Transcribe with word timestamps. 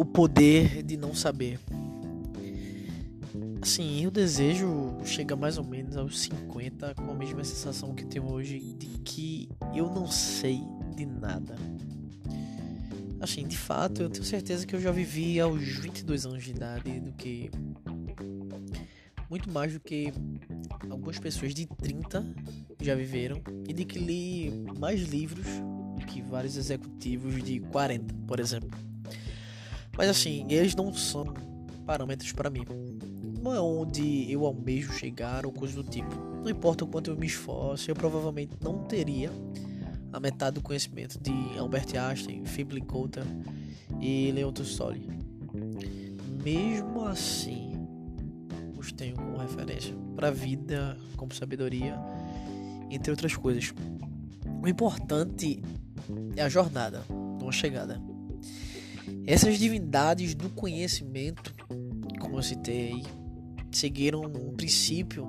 o 0.00 0.04
poder 0.06 0.82
de 0.82 0.96
não 0.96 1.14
saber. 1.14 1.60
Assim, 3.60 4.02
eu 4.02 4.10
desejo 4.10 4.96
chegar 5.04 5.36
mais 5.36 5.58
ou 5.58 5.64
menos 5.64 5.94
aos 5.94 6.20
50 6.20 6.94
com 6.94 7.10
a 7.10 7.14
mesma 7.14 7.44
sensação 7.44 7.94
que 7.94 8.06
tenho 8.06 8.32
hoje 8.32 8.58
de 8.78 8.86
que 9.04 9.50
eu 9.74 9.90
não 9.90 10.06
sei 10.06 10.62
de 10.96 11.04
nada. 11.04 11.54
Assim, 13.20 13.46
de 13.46 13.58
fato, 13.58 14.00
eu 14.00 14.08
tenho 14.08 14.24
certeza 14.24 14.66
que 14.66 14.74
eu 14.74 14.80
já 14.80 14.90
vivi 14.90 15.38
aos 15.38 15.62
22 15.62 16.24
anos 16.24 16.44
de 16.44 16.52
idade 16.52 16.98
do 16.98 17.12
que 17.12 17.50
muito 19.28 19.50
mais 19.50 19.74
do 19.74 19.80
que 19.80 20.10
algumas 20.88 21.18
pessoas 21.18 21.52
de 21.52 21.66
30 21.66 22.24
já 22.80 22.94
viveram 22.94 23.42
e 23.68 23.74
de 23.74 23.84
que 23.84 23.98
li 23.98 24.64
mais 24.78 25.02
livros 25.02 25.46
que 26.06 26.22
vários 26.22 26.56
executivos 26.56 27.42
de 27.44 27.60
40, 27.60 28.14
por 28.26 28.40
exemplo. 28.40 28.89
Mas 30.00 30.08
assim, 30.08 30.46
eles 30.48 30.74
não 30.74 30.94
são 30.94 31.26
parâmetros 31.84 32.32
para 32.32 32.48
mim. 32.48 32.64
Não 33.42 33.54
é 33.54 33.60
onde 33.60 34.32
eu 34.32 34.46
almejo 34.46 34.94
chegar 34.94 35.44
ou 35.44 35.52
coisa 35.52 35.74
do 35.74 35.84
tipo. 35.84 36.14
Não 36.42 36.48
importa 36.48 36.86
o 36.86 36.88
quanto 36.88 37.10
eu 37.10 37.16
me 37.18 37.26
esforço, 37.26 37.90
eu 37.90 37.94
provavelmente 37.94 38.54
não 38.62 38.78
teria 38.84 39.30
a 40.10 40.18
metade 40.18 40.54
do 40.54 40.62
conhecimento 40.62 41.20
de 41.20 41.30
Albert 41.58 41.88
Einstein, 41.94 42.46
Philip 42.46 42.86
Coulter 42.86 43.24
e 44.00 44.32
Leon 44.32 44.50
Tolstói. 44.52 45.06
Mesmo 46.42 47.04
assim, 47.04 47.72
os 48.78 48.90
tenho 48.92 49.16
como 49.16 49.36
referência 49.36 49.94
para 50.16 50.28
a 50.28 50.30
vida, 50.30 50.96
como 51.14 51.34
sabedoria, 51.34 51.98
entre 52.90 53.10
outras 53.10 53.36
coisas. 53.36 53.74
O 54.62 54.66
importante 54.66 55.62
é 56.34 56.40
a 56.40 56.48
jornada, 56.48 57.02
não 57.38 57.50
a 57.50 57.52
chegada. 57.52 58.00
Essas 59.26 59.58
divindades 59.58 60.34
do 60.34 60.48
conhecimento, 60.50 61.54
como 62.20 62.38
eu 62.38 62.42
citei 62.42 62.92
aí, 62.92 63.02
seguiram 63.72 64.22
um 64.22 64.54
princípio 64.54 65.26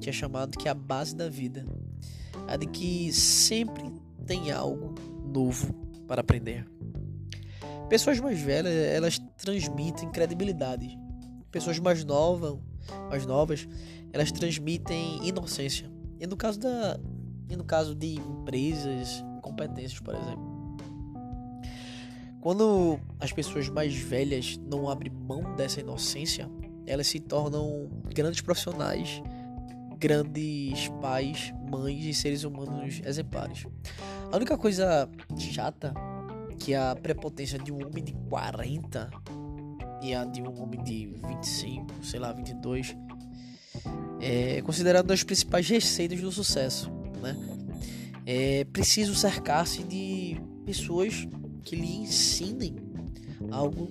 que 0.00 0.10
é 0.10 0.12
chamado 0.12 0.58
que 0.58 0.68
é 0.68 0.70
a 0.70 0.74
base 0.74 1.14
da 1.14 1.28
vida, 1.28 1.64
a 2.48 2.56
de 2.56 2.66
que 2.66 3.12
sempre 3.12 3.84
tem 4.26 4.50
algo 4.50 4.94
novo 5.32 5.72
para 6.06 6.20
aprender. 6.20 6.66
Pessoas 7.88 8.18
mais 8.20 8.40
velhas, 8.40 8.72
elas 8.72 9.18
transmitem 9.36 10.10
credibilidade. 10.10 10.98
Pessoas 11.50 11.78
mais 11.78 12.04
novas, 12.04 12.58
mais 13.08 13.26
novas, 13.26 13.68
elas 14.12 14.32
transmitem 14.32 15.26
inocência. 15.26 15.90
E 16.18 16.26
no 16.26 16.36
caso 16.36 16.58
da 16.58 16.98
e 17.48 17.56
no 17.56 17.64
caso 17.64 17.94
de 17.94 18.14
empresas, 18.14 19.22
competências, 19.42 20.00
por 20.00 20.14
exemplo. 20.14 20.51
Quando 22.42 22.98
as 23.20 23.32
pessoas 23.32 23.68
mais 23.68 23.94
velhas 23.94 24.58
não 24.58 24.90
abrem 24.90 25.12
mão 25.12 25.54
dessa 25.54 25.78
inocência, 25.78 26.50
elas 26.84 27.06
se 27.06 27.20
tornam 27.20 27.88
grandes 28.12 28.40
profissionais, 28.40 29.22
grandes 29.96 30.88
pais, 31.00 31.54
mães 31.70 32.04
e 32.04 32.12
seres 32.12 32.42
humanos 32.42 33.00
exemplares. 33.06 33.64
A 34.32 34.34
única 34.34 34.58
coisa 34.58 35.08
chata 35.38 35.94
que 36.58 36.74
a 36.74 36.96
prepotência 36.96 37.60
de 37.60 37.70
um 37.70 37.86
homem 37.86 38.02
de 38.02 38.12
40 38.28 39.08
e 40.02 40.12
a 40.12 40.24
de 40.24 40.42
um 40.42 40.60
homem 40.60 40.82
de 40.82 41.14
25, 41.28 42.04
sei 42.04 42.18
lá, 42.18 42.32
22 42.32 42.96
é 44.20 44.60
considerado 44.62 45.04
uma 45.04 45.10
das 45.10 45.22
principais 45.22 45.68
receitas 45.68 46.20
do 46.20 46.32
sucesso, 46.32 46.90
né? 47.20 47.36
É 48.26 48.64
preciso 48.64 49.14
cercar-se 49.14 49.84
de 49.84 50.40
pessoas 50.64 51.26
que 51.64 51.76
lhe 51.76 51.96
ensinem 51.96 52.76
algo 53.50 53.88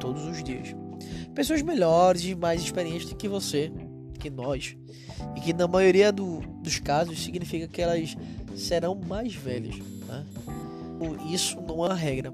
todos 0.00 0.24
os 0.24 0.42
dias. 0.42 0.74
Pessoas 1.34 1.62
melhores 1.62 2.24
e 2.24 2.34
mais 2.34 2.62
experientes 2.62 3.08
do 3.08 3.16
que 3.16 3.28
você, 3.28 3.72
que 4.18 4.30
nós. 4.30 4.76
E 5.36 5.40
que 5.40 5.52
na 5.52 5.66
maioria 5.66 6.12
do, 6.12 6.40
dos 6.62 6.78
casos 6.78 7.22
significa 7.22 7.66
que 7.68 7.82
elas 7.82 8.16
serão 8.56 8.94
mais 8.94 9.34
velhas. 9.34 9.76
Né? 9.78 10.24
Isso 11.30 11.60
não 11.60 11.84
é 11.84 11.88
uma 11.88 11.94
regra. 11.94 12.32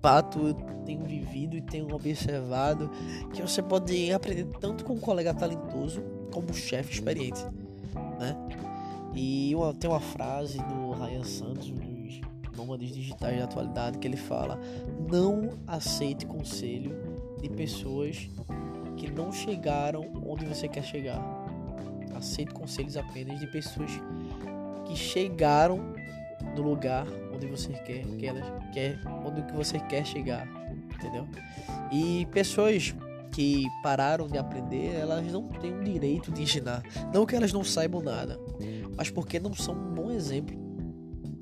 Pato, 0.00 0.38
eu 0.48 0.54
tenho 0.84 1.04
vivido 1.04 1.56
e 1.56 1.60
tenho 1.60 1.92
observado 1.94 2.90
que 3.32 3.42
você 3.42 3.62
pode 3.62 4.12
aprender 4.12 4.46
tanto 4.60 4.84
com 4.84 4.94
um 4.94 5.00
colega 5.00 5.32
talentoso 5.32 6.02
como 6.32 6.50
um 6.50 6.54
chefe 6.54 6.92
experiente. 6.92 7.42
Né? 8.18 8.36
E 9.14 9.54
uma, 9.54 9.72
tem 9.72 9.88
uma 9.88 10.00
frase 10.00 10.58
do 10.58 10.92
Ryan 10.92 11.24
Santos, 11.24 11.70
nômades 12.56 12.90
digitais 12.90 13.38
da 13.38 13.44
atualidade 13.44 13.98
que 13.98 14.06
ele 14.06 14.16
fala: 14.16 14.58
não 15.08 15.50
aceite 15.66 16.26
conselho 16.26 16.96
de 17.40 17.48
pessoas 17.48 18.28
que 18.96 19.10
não 19.10 19.30
chegaram 19.30 20.10
onde 20.26 20.44
você 20.44 20.66
quer 20.66 20.82
chegar. 20.82 21.20
Aceite 22.14 22.52
conselhos 22.52 22.96
apenas 22.96 23.38
de 23.38 23.46
pessoas 23.46 23.90
que 24.86 24.96
chegaram 24.96 25.94
no 26.54 26.62
lugar 26.62 27.06
onde 27.34 27.46
você 27.46 27.72
quer 27.72 28.04
que 28.18 28.26
elas 28.26 28.44
quer 28.72 28.98
onde 29.24 29.42
que 29.42 29.52
você 29.52 29.78
quer 29.78 30.06
chegar, 30.06 30.48
entendeu? 30.94 31.28
E 31.92 32.26
pessoas 32.32 32.94
que 33.32 33.66
pararam 33.82 34.26
de 34.26 34.38
aprender, 34.38 34.94
elas 34.94 35.30
não 35.30 35.46
têm 35.48 35.78
o 35.78 35.84
direito 35.84 36.32
de 36.32 36.42
ensinar. 36.42 36.82
Não 37.12 37.26
que 37.26 37.36
elas 37.36 37.52
não 37.52 37.62
saibam 37.62 38.00
nada, 38.00 38.40
mas 38.96 39.10
porque 39.10 39.38
não 39.38 39.52
são 39.52 39.74
um 39.74 39.94
bom 39.94 40.10
exemplo 40.10 40.65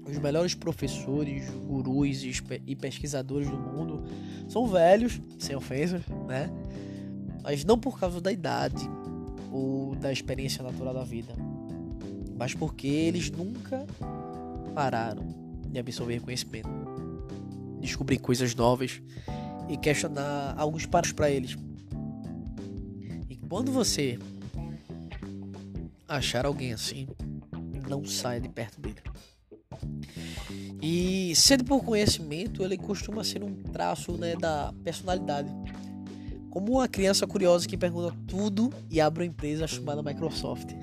os 0.07 0.19
melhores 0.19 0.55
professores, 0.55 1.49
gurus 1.67 2.23
e 2.67 2.77
pesquisadores 2.77 3.49
do 3.49 3.57
mundo 3.57 4.05
são 4.49 4.67
velhos, 4.67 5.21
sem 5.39 5.57
ofensa, 5.57 6.03
né? 6.27 6.51
Mas 7.43 7.65
não 7.65 7.79
por 7.79 7.99
causa 7.99 8.21
da 8.21 8.31
idade 8.33 8.89
ou 9.51 9.95
da 9.97 10.13
experiência 10.13 10.63
natural 10.63 10.95
da 10.95 11.05
vida, 11.05 11.35
mas 12.37 12.55
porque 12.55 12.87
eles 12.87 13.31
nunca 13.31 13.87
pararam 14.75 15.27
de 15.69 15.79
absorver 15.79 16.21
conhecimento, 16.21 16.69
descobrir 17.81 18.19
coisas 18.19 18.55
novas 18.55 19.01
e 19.69 19.77
questionar 19.77 20.55
alguns 20.57 20.87
passos 20.87 21.13
para 21.13 21.31
eles. 21.31 21.57
E 23.29 23.37
quando 23.37 23.73
você 23.73 24.19
achar 26.09 26.47
alguém 26.47 26.73
assim, 26.73 27.07
não 27.89 28.05
saia 28.05 28.41
de 28.41 28.49
perto 28.49 28.81
dele. 28.81 29.03
E 30.87 31.35
sede 31.35 31.65
por 31.65 31.83
conhecimento, 31.83 32.63
ele 32.63 32.77
costuma 32.77 33.25
ser 33.25 33.43
um 33.43 33.55
traço 33.55 34.13
né, 34.19 34.37
da 34.37 34.71
personalidade. 34.85 35.49
Como 36.51 36.73
uma 36.73 36.87
criança 36.87 37.27
curiosa 37.27 37.67
que 37.67 37.75
pergunta 37.75 38.15
tudo 38.27 38.71
e 38.91 39.01
abre 39.01 39.23
uma 39.23 39.31
empresa 39.31 39.67
chamada 39.67 40.03
Microsoft. 40.03 40.75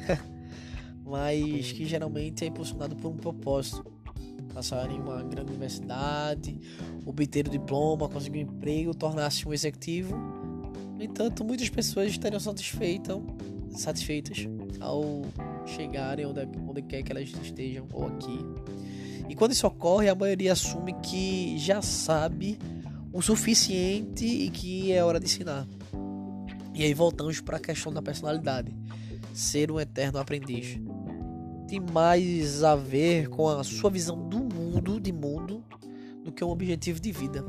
Mas 1.06 1.72
que 1.72 1.86
geralmente 1.86 2.44
é 2.44 2.48
impulsionado 2.48 2.96
por 2.96 3.10
um 3.10 3.16
propósito. 3.16 3.86
Passar 4.56 4.90
em 4.90 5.00
uma 5.00 5.22
grande 5.22 5.52
universidade, 5.52 6.60
obter 7.06 7.46
o 7.46 7.52
diploma, 7.52 8.10
conseguir 8.10 8.40
um 8.40 8.42
emprego, 8.42 8.96
tornar-se 8.96 9.48
um 9.48 9.54
executivo. 9.54 10.18
No 10.98 11.04
entanto, 11.04 11.44
muitas 11.44 11.70
pessoas 11.70 12.10
estariam 12.10 12.40
satisfeitas, 12.40 13.18
satisfeitas 13.70 14.48
ao 14.80 15.22
chegarem 15.68 16.26
onde, 16.26 16.40
onde 16.68 16.82
quer 16.82 17.04
que 17.04 17.12
elas 17.12 17.30
estejam, 17.44 17.88
ou 17.94 18.08
aqui, 18.08 18.40
e 19.30 19.36
quando 19.36 19.52
isso 19.52 19.68
ocorre, 19.68 20.10
a 20.10 20.16
maioria 20.16 20.54
assume 20.54 20.94
que 21.02 21.58
já 21.58 21.82
sabe 21.82 22.58
o 23.14 23.22
suficiente 23.22 24.26
e 24.26 24.50
que 24.50 24.92
é 24.92 25.04
hora 25.04 25.20
de 25.20 25.26
ensinar. 25.26 25.68
E 26.74 26.84
aí 26.84 26.94
voltamos 26.94 27.42
para 27.42 27.58
a 27.58 27.60
questão 27.60 27.92
da 27.92 28.02
personalidade. 28.02 28.76
Ser 29.34 29.72
um 29.72 29.80
eterno 29.80 30.20
aprendiz. 30.20 30.80
Tem 31.68 31.80
mais 31.80 32.64
a 32.64 32.76
ver 32.76 33.30
com 33.30 33.48
a 33.48 33.64
sua 33.64 33.90
visão 33.90 34.28
do 34.28 34.40
mundo, 34.40 35.00
de 35.00 35.12
mundo, 35.12 35.64
do 36.24 36.32
que 36.32 36.44
um 36.44 36.50
objetivo 36.50 37.00
de 37.00 37.12
vida. 37.12 37.44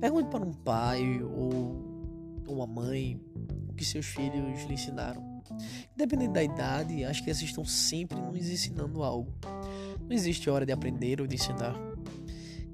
Pergunte 0.00 0.28
para 0.28 0.44
um 0.44 0.52
pai 0.52 1.22
ou 1.22 2.42
uma 2.46 2.66
mãe 2.66 3.20
o 3.68 3.74
que 3.74 3.84
seus 3.84 4.06
filhos 4.06 4.64
lhe 4.64 4.74
ensinaram. 4.74 5.34
Independente 5.94 6.32
da 6.32 6.42
idade, 6.42 7.04
as 7.04 7.20
crianças 7.20 7.44
estão 7.44 7.64
sempre 7.64 8.20
nos 8.20 8.48
ensinando 8.48 9.02
algo. 9.02 9.32
Não 10.08 10.12
existe 10.12 10.50
hora 10.50 10.66
de 10.66 10.72
aprender 10.72 11.20
ou 11.20 11.26
de 11.26 11.36
ensinar. 11.36 11.74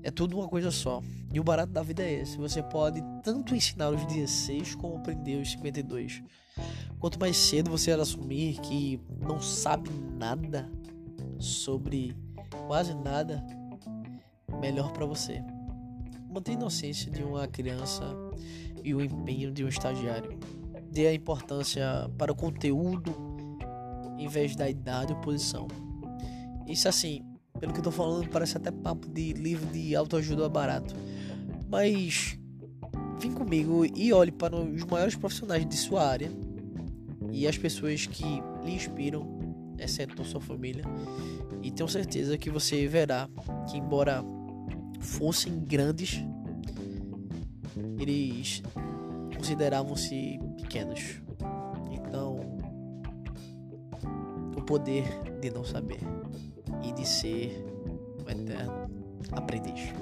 É 0.02 0.10
tudo 0.10 0.38
uma 0.38 0.48
coisa 0.48 0.70
só. 0.70 1.02
E 1.32 1.38
o 1.38 1.44
barato 1.44 1.72
da 1.72 1.82
vida 1.82 2.02
é 2.02 2.22
esse. 2.22 2.36
Você 2.36 2.62
pode 2.62 3.02
tanto 3.22 3.54
ensinar 3.54 3.90
os 3.90 4.04
16 4.06 4.74
como 4.74 4.96
aprender 4.96 5.40
os 5.40 5.52
52. 5.52 6.22
Quanto 6.98 7.20
mais 7.20 7.36
cedo 7.36 7.70
você 7.70 7.92
assumir 7.92 8.60
que 8.60 9.00
não 9.20 9.40
sabe 9.40 9.90
nada 9.90 10.70
sobre 11.38 12.16
quase 12.66 12.94
nada, 12.94 13.44
melhor 14.60 14.92
para 14.92 15.06
você. 15.06 15.42
Mantenha 16.28 16.58
a 16.58 16.60
inocência 16.60 17.10
de 17.10 17.22
uma 17.22 17.46
criança 17.48 18.04
e 18.84 18.94
o 18.94 19.00
empenho 19.00 19.50
de 19.52 19.64
um 19.64 19.68
estagiário. 19.68 20.38
Dê 20.90 21.08
a 21.08 21.14
importância 21.14 22.10
para 22.18 22.32
o 22.32 22.34
conteúdo 22.34 23.14
em 24.18 24.28
vez 24.28 24.54
da 24.54 24.68
idade 24.68 25.12
ou 25.12 25.20
posição. 25.20 25.66
Isso 26.70 26.88
assim, 26.88 27.25
pelo 27.58 27.72
que 27.72 27.81
eu 27.81 27.84
tô 27.84 27.90
falando, 27.90 28.28
parece 28.28 28.56
até 28.56 28.70
papo 28.70 29.08
de 29.08 29.32
livro 29.32 29.67
de 29.72 29.96
autoajuda 29.96 30.49
barato. 30.49 30.94
Mas 31.69 32.38
vem 33.19 33.32
comigo 33.32 33.84
e 33.84 34.12
olhe 34.12 34.31
para 34.31 34.55
os 34.56 34.84
maiores 34.84 35.17
profissionais 35.17 35.67
de 35.67 35.76
sua 35.76 36.06
área 36.06 36.31
e 37.32 37.46
as 37.49 37.58
pessoas 37.58 38.06
que 38.06 38.25
lhe 38.64 38.72
inspiram, 38.72 39.26
exceto 39.78 40.25
sua 40.25 40.40
família. 40.40 40.84
E 41.61 41.72
tenho 41.72 41.88
certeza 41.88 42.38
que 42.38 42.49
você 42.49 42.87
verá 42.87 43.28
que, 43.69 43.76
embora 43.76 44.25
fossem 45.00 45.58
grandes, 45.58 46.25
eles 47.99 48.62
consideravam-se 49.37 50.38
pequenos. 50.56 51.20
Então, 51.90 52.38
o 54.56 54.62
poder 54.62 55.05
de 55.40 55.50
não 55.50 55.64
saber 55.64 56.00
e 56.82 56.93
de 56.93 57.06
ser 57.06 57.64
um 58.25 58.31
eterno 58.31 58.90
aprendiz. 59.32 59.93